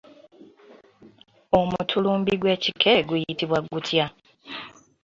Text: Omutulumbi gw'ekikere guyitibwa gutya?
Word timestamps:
Omutulumbi 1.59 2.33
gw'ekikere 2.41 2.99
guyitibwa 3.09 3.59
gutya? 3.71 4.05